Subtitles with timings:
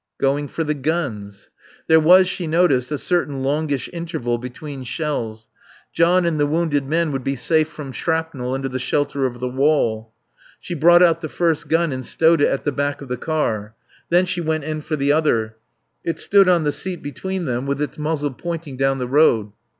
[0.19, 1.51] "Going for the guns."
[1.85, 5.47] There was, she noticed, a certain longish interval between shells.
[5.93, 9.47] John and the wounded men would be safe from shrapnel under the shelter of the
[9.47, 10.11] wall.
[10.59, 13.75] She brought out the first gun and stowed it at the back of the car.
[14.09, 15.57] Then she went in for the other.
[16.03, 19.51] It stood on the seat between them with its muzzle pointing down the road.